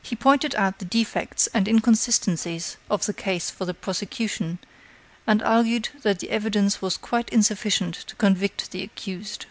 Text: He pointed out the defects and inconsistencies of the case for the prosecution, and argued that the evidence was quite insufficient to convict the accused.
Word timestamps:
He 0.00 0.14
pointed 0.14 0.54
out 0.54 0.78
the 0.78 0.84
defects 0.84 1.48
and 1.48 1.66
inconsistencies 1.66 2.76
of 2.88 3.04
the 3.06 3.12
case 3.12 3.50
for 3.50 3.64
the 3.64 3.74
prosecution, 3.74 4.60
and 5.26 5.42
argued 5.42 5.88
that 6.02 6.20
the 6.20 6.30
evidence 6.30 6.80
was 6.80 6.96
quite 6.96 7.28
insufficient 7.30 7.96
to 7.96 8.14
convict 8.14 8.70
the 8.70 8.84
accused. 8.84 9.46